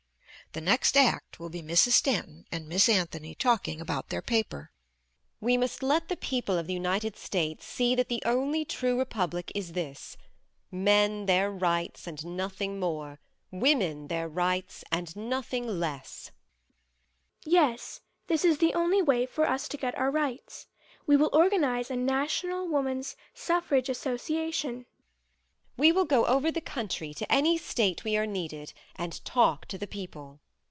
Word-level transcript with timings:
The 0.53 0.59
next 0.59 0.97
act 0.97 1.39
will 1.39 1.47
be 1.47 1.61
Mrs. 1.61 1.91
Stanton 1.93 2.45
and 2.51 2.67
Miss 2.67 2.89
Anthony 2.89 3.33
talking 3.33 3.79
about 3.79 4.09
their 4.09 4.21
paper. 4.21 4.73
MISS 5.39 5.45
STANTON: 5.45 5.45
We 5.45 5.55
must 5.57 5.81
let 5.83 6.09
the 6.09 6.17
people 6.17 6.57
of 6.57 6.67
the 6.67 6.73
United 6.73 7.15
States 7.15 7.65
see 7.65 7.95
that 7.95 8.09
the 8.09 8.21
only 8.25 8.65
True 8.65 8.99
Republic 8.99 9.49
is 9.55 9.71
this 9.71 10.17
"Men 10.69 11.25
their 11.25 11.49
rights 11.49 12.05
and 12.05 12.25
nothing 12.25 12.81
more 12.81 13.21
Women 13.49 14.09
their 14.09 14.27
rights 14.27 14.83
and 14.91 15.15
nothing 15.15 15.65
less." 15.79 16.31
MISS 17.45 17.55
ANTHONY: 17.55 17.71
Yes, 17.73 18.01
this 18.27 18.43
is 18.43 18.57
the 18.57 18.73
only 18.73 19.01
way 19.01 19.25
for 19.25 19.47
us 19.47 19.69
to 19.69 19.77
get 19.77 19.97
our 19.97 20.11
rights. 20.11 20.67
We 21.07 21.15
will 21.15 21.29
organize 21.31 21.89
a 21.89 21.95
National 21.95 22.67
Women's 22.67 23.15
Suffrage 23.33 23.87
Association. 23.87 24.69
MISS 24.69 24.77
STANTON: 24.79 24.85
We 25.77 25.93
will 25.93 26.05
go 26.05 26.25
over 26.25 26.51
the 26.51 26.61
country 26.61 27.11
to 27.15 27.31
any 27.31 27.57
state 27.57 28.03
we 28.03 28.15
are 28.17 28.27
needed 28.27 28.73
and 28.97 29.23
talk 29.25 29.65
to 29.67 29.77
the 29.79 29.87
people. 29.87 30.41